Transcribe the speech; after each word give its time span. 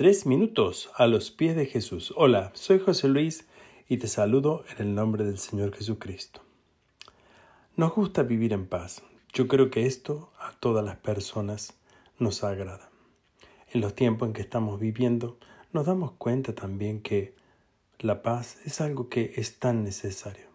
Tres 0.00 0.24
minutos 0.24 0.90
a 0.94 1.06
los 1.06 1.30
pies 1.30 1.54
de 1.54 1.66
Jesús. 1.66 2.14
Hola, 2.16 2.52
soy 2.54 2.78
José 2.78 3.06
Luis 3.06 3.46
y 3.86 3.98
te 3.98 4.08
saludo 4.08 4.64
en 4.70 4.86
el 4.86 4.94
nombre 4.94 5.24
del 5.24 5.36
Señor 5.36 5.76
Jesucristo. 5.76 6.40
Nos 7.76 7.94
gusta 7.94 8.22
vivir 8.22 8.54
en 8.54 8.66
paz. 8.66 9.02
Yo 9.34 9.46
creo 9.46 9.70
que 9.70 9.84
esto 9.84 10.32
a 10.38 10.52
todas 10.58 10.82
las 10.82 10.96
personas 10.96 11.74
nos 12.18 12.44
agrada. 12.44 12.88
En 13.74 13.82
los 13.82 13.94
tiempos 13.94 14.28
en 14.28 14.32
que 14.32 14.40
estamos 14.40 14.80
viviendo, 14.80 15.36
nos 15.70 15.84
damos 15.84 16.12
cuenta 16.12 16.54
también 16.54 17.02
que 17.02 17.34
la 17.98 18.22
paz 18.22 18.56
es 18.64 18.80
algo 18.80 19.10
que 19.10 19.34
es 19.36 19.58
tan 19.58 19.84
necesario. 19.84 20.46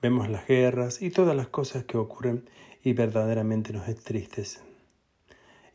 Vemos 0.00 0.30
las 0.30 0.46
guerras 0.46 1.02
y 1.02 1.10
todas 1.10 1.34
las 1.34 1.48
cosas 1.48 1.82
que 1.82 1.98
ocurren 1.98 2.48
y 2.84 2.92
verdaderamente 2.92 3.72
nos 3.72 3.88
entristecen. 3.88 4.67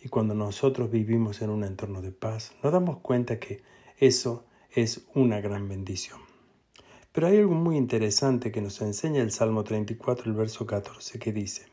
Y 0.04 0.10
cuando 0.10 0.36
nosotros 0.36 0.92
vivimos 0.92 1.42
en 1.42 1.50
un 1.50 1.64
entorno 1.64 2.02
de 2.02 2.12
paz, 2.12 2.54
nos 2.62 2.74
damos 2.74 2.98
cuenta 2.98 3.40
que 3.40 3.62
eso 3.98 4.44
es 4.70 5.06
una 5.16 5.40
gran 5.40 5.70
bendición. 5.70 6.20
Pero 7.14 7.28
hay 7.28 7.38
algo 7.38 7.54
muy 7.54 7.78
interesante 7.78 8.52
que 8.52 8.62
nos 8.62 8.82
enseña 8.82 9.22
el 9.22 9.32
Salmo 9.32 9.64
34, 9.64 10.26
el 10.30 10.36
verso 10.36 10.66
14, 10.66 11.20
que 11.20 11.32
dice, 11.32 11.68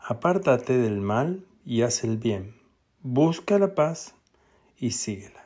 Apártate 0.00 0.76
del 0.76 1.00
mal 1.00 1.46
y 1.64 1.82
haz 1.82 2.02
el 2.02 2.16
bien, 2.16 2.56
busca 3.02 3.60
la 3.60 3.76
paz 3.76 4.16
y 4.76 4.90
síguela. 4.90 5.44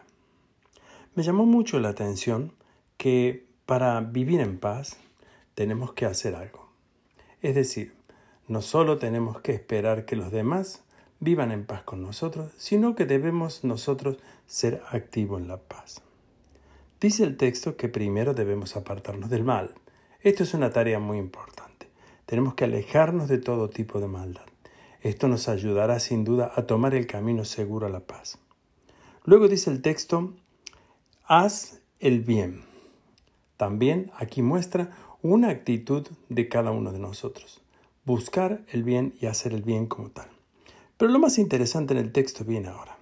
Me 1.14 1.23
llamó 1.23 1.45
mucho 1.45 1.80
la 1.80 1.90
atención 1.90 2.54
que 2.96 3.46
para 3.66 4.01
vivir 4.01 4.40
en 4.40 4.59
paz 4.59 4.96
tenemos 5.54 5.92
que 5.92 6.06
hacer 6.06 6.34
algo. 6.34 6.70
Es 7.42 7.54
decir, 7.54 7.92
no 8.48 8.62
solo 8.62 8.96
tenemos 8.96 9.42
que 9.42 9.52
esperar 9.52 10.06
que 10.06 10.16
los 10.16 10.30
demás 10.30 10.84
vivan 11.24 11.51
en 11.51 11.64
paz 11.64 11.83
con 11.83 12.02
nosotros, 12.02 12.52
sino 12.59 12.95
que 12.95 13.06
debemos 13.06 13.65
nosotros 13.65 14.19
ser 14.46 14.82
activos 14.91 15.41
en 15.41 15.48
la 15.48 15.56
paz. 15.56 16.02
Dice 17.01 17.24
el 17.24 17.37
texto 17.37 17.77
que 17.77 17.88
primero 17.88 18.35
debemos 18.35 18.76
apartarnos 18.76 19.30
del 19.30 19.43
mal. 19.43 19.74
Esto 20.21 20.43
es 20.43 20.54
una 20.54 20.71
tarea 20.71 20.98
muy 20.98 21.18
importante. 21.18 21.88
Tenemos 22.26 22.54
que 22.54 22.65
alejarnos 22.65 23.29
de 23.29 23.38
todo 23.38 23.71
tipo 23.71 24.01
de 24.01 24.07
maldad. 24.07 24.45
Esto 25.01 25.29
nos 25.29 25.48
ayudará 25.48 25.98
sin 25.98 26.24
duda 26.24 26.52
a 26.54 26.66
tomar 26.66 26.95
el 26.95 27.07
camino 27.07 27.45
seguro 27.45 27.87
a 27.87 27.91
la 27.91 28.01
paz. 28.01 28.38
Luego 29.24 29.48
dice 29.48 29.70
el 29.70 29.82
texto, 29.82 30.35
haz 31.24 31.80
el 32.01 32.20
bien. 32.20 32.65
También 33.57 34.10
aquí 34.16 34.43
muestra 34.43 34.96
una 35.23 35.48
actitud 35.48 36.07
de 36.29 36.48
cada 36.48 36.70
uno 36.70 36.93
de 36.93 36.98
nosotros. 36.98 37.63
Buscar 38.04 38.63
el 38.68 38.82
bien 38.82 39.15
y 39.20 39.26
hacer 39.26 39.54
el 39.54 39.63
bien 39.63 39.87
como 39.87 40.10
tal. 40.10 40.34
Pero 40.96 41.10
lo 41.10 41.18
más 41.18 41.38
interesante 41.38 41.92
en 41.92 41.98
el 41.98 42.12
texto 42.12 42.45
viene 42.45 42.68
ahora. 42.68 42.96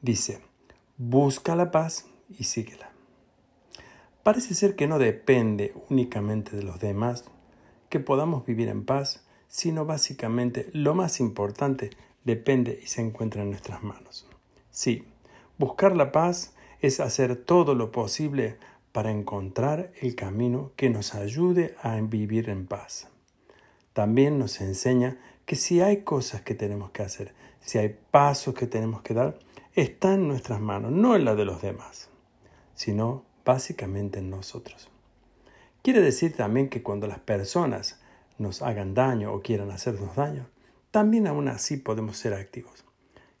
Dice, 0.00 0.40
busca 0.96 1.54
la 1.54 1.70
paz 1.70 2.06
y 2.30 2.44
síguela. 2.44 2.90
Parece 4.22 4.54
ser 4.54 4.76
que 4.76 4.86
no 4.86 4.98
depende 4.98 5.72
únicamente 5.88 6.56
de 6.56 6.62
los 6.62 6.80
demás 6.80 7.24
que 7.88 8.00
podamos 8.00 8.44
vivir 8.44 8.68
en 8.68 8.84
paz, 8.84 9.24
sino 9.46 9.86
básicamente 9.86 10.68
lo 10.72 10.94
más 10.94 11.20
importante 11.20 11.90
depende 12.24 12.78
y 12.82 12.88
se 12.88 13.00
encuentra 13.00 13.42
en 13.42 13.50
nuestras 13.50 13.82
manos. 13.82 14.28
Sí, 14.70 15.04
buscar 15.58 15.96
la 15.96 16.12
paz 16.12 16.54
es 16.80 17.00
hacer 17.00 17.36
todo 17.36 17.74
lo 17.74 17.90
posible 17.90 18.58
para 18.92 19.10
encontrar 19.10 19.92
el 20.00 20.14
camino 20.14 20.72
que 20.76 20.90
nos 20.90 21.14
ayude 21.14 21.74
a 21.82 21.98
vivir 22.00 22.50
en 22.50 22.66
paz. 22.66 23.08
También 23.98 24.38
nos 24.38 24.60
enseña 24.60 25.16
que 25.44 25.56
si 25.56 25.80
hay 25.80 26.02
cosas 26.02 26.42
que 26.42 26.54
tenemos 26.54 26.92
que 26.92 27.02
hacer, 27.02 27.34
si 27.60 27.78
hay 27.78 27.98
pasos 28.12 28.54
que 28.54 28.68
tenemos 28.68 29.02
que 29.02 29.12
dar, 29.12 29.40
está 29.74 30.14
en 30.14 30.28
nuestras 30.28 30.60
manos, 30.60 30.92
no 30.92 31.16
en 31.16 31.24
la 31.24 31.34
de 31.34 31.44
los 31.44 31.60
demás, 31.62 32.08
sino 32.76 33.24
básicamente 33.44 34.20
en 34.20 34.30
nosotros. 34.30 34.88
Quiere 35.82 36.00
decir 36.00 36.36
también 36.36 36.68
que 36.68 36.80
cuando 36.80 37.08
las 37.08 37.18
personas 37.18 38.00
nos 38.38 38.62
hagan 38.62 38.94
daño 38.94 39.32
o 39.32 39.42
quieran 39.42 39.72
hacernos 39.72 40.14
daño, 40.14 40.46
también 40.92 41.26
aún 41.26 41.48
así 41.48 41.76
podemos 41.76 42.18
ser 42.18 42.34
activos. 42.34 42.84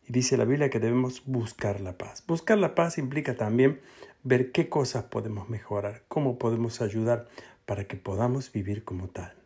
Y 0.08 0.12
dice 0.12 0.36
la 0.36 0.44
Biblia 0.44 0.70
que 0.70 0.80
debemos 0.80 1.22
buscar 1.24 1.80
la 1.80 1.96
paz. 1.96 2.24
Buscar 2.26 2.58
la 2.58 2.74
paz 2.74 2.98
implica 2.98 3.36
también 3.36 3.80
ver 4.24 4.50
qué 4.50 4.68
cosas 4.68 5.04
podemos 5.04 5.48
mejorar, 5.48 6.02
cómo 6.08 6.36
podemos 6.36 6.80
ayudar 6.80 7.28
para 7.64 7.84
que 7.84 7.96
podamos 7.96 8.50
vivir 8.50 8.82
como 8.82 9.06
tal 9.06 9.37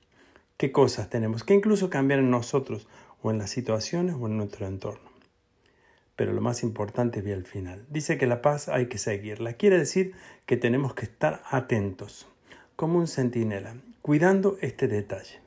qué 0.56 0.72
cosas 0.72 1.10
tenemos 1.10 1.44
que 1.44 1.54
incluso 1.54 1.90
cambiar 1.90 2.20
en 2.20 2.30
nosotros 2.30 2.88
o 3.22 3.30
en 3.30 3.38
las 3.38 3.50
situaciones 3.50 4.16
o 4.18 4.26
en 4.26 4.36
nuestro 4.36 4.66
entorno. 4.66 5.10
Pero 6.16 6.32
lo 6.32 6.40
más 6.40 6.62
importante 6.62 7.22
vi 7.22 7.32
al 7.32 7.46
final. 7.46 7.86
Dice 7.88 8.18
que 8.18 8.26
la 8.26 8.42
paz 8.42 8.68
hay 8.68 8.86
que 8.86 8.98
seguirla. 8.98 9.54
Quiere 9.54 9.78
decir 9.78 10.14
que 10.46 10.56
tenemos 10.56 10.94
que 10.94 11.06
estar 11.06 11.42
atentos, 11.50 12.28
como 12.76 12.98
un 12.98 13.08
centinela, 13.08 13.76
cuidando 14.02 14.58
este 14.60 14.88
detalle. 14.88 15.40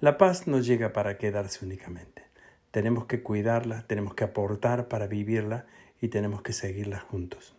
La 0.00 0.18
paz 0.18 0.46
no 0.46 0.60
llega 0.60 0.92
para 0.92 1.16
quedarse 1.16 1.64
únicamente. 1.64 2.22
Tenemos 2.70 3.06
que 3.06 3.22
cuidarla, 3.22 3.86
tenemos 3.86 4.14
que 4.14 4.24
aportar 4.24 4.88
para 4.88 5.06
vivirla 5.06 5.66
y 6.00 6.08
tenemos 6.08 6.42
que 6.42 6.52
seguirla 6.52 7.00
juntos. 7.00 7.56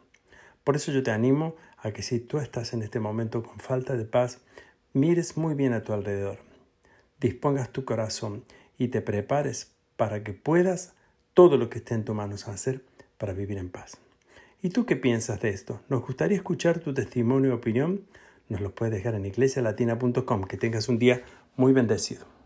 Por 0.64 0.76
eso 0.76 0.92
yo 0.92 1.02
te 1.02 1.12
animo 1.12 1.56
a 1.78 1.92
que 1.92 2.04
si 2.04 2.20
tú 2.20 2.38
estás 2.38 2.74
en 2.74 2.84
este 2.84 3.00
momento 3.00 3.42
con 3.42 3.59
falta 3.59 3.96
de 3.96 4.06
paz, 4.06 4.42
mires 4.94 5.38
muy 5.38 5.56
bien 5.56 5.74
a 5.74 5.82
tu 5.82 5.94
alrededor 5.94 6.47
dispongas 7.19 7.72
tu 7.72 7.85
corazón 7.85 8.44
y 8.78 8.89
te 8.89 9.01
prepares 9.01 9.75
para 9.95 10.23
que 10.23 10.33
puedas 10.33 10.94
todo 11.33 11.57
lo 11.57 11.69
que 11.69 11.79
esté 11.79 11.95
en 11.95 12.05
tu 12.05 12.13
manos 12.13 12.47
hacer 12.47 12.83
para 13.17 13.33
vivir 13.33 13.57
en 13.57 13.69
paz. 13.69 13.97
¿Y 14.61 14.69
tú 14.69 14.85
qué 14.85 14.95
piensas 14.95 15.39
de 15.41 15.50
esto? 15.50 15.81
Nos 15.89 16.01
gustaría 16.05 16.38
escuchar 16.38 16.79
tu 16.79 16.94
testimonio 16.94 17.51
y 17.51 17.53
opinión. 17.53 18.05
Nos 18.50 18.61
lo 18.61 18.73
puedes 18.73 18.94
dejar 18.94 19.16
en 19.16 19.25
iglesialatina.com. 19.25 20.44
Que 20.45 20.57
tengas 20.57 20.89
un 20.89 20.97
día 20.97 21.22
muy 21.55 21.73
bendecido. 21.73 22.37